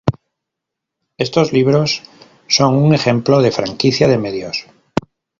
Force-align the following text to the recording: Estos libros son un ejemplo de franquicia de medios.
Estos 1.25 1.53
libros 1.53 2.01
son 2.47 2.73
un 2.75 2.91
ejemplo 2.95 3.39
de 3.43 3.51
franquicia 3.51 4.07
de 4.07 4.17
medios. 4.17 4.65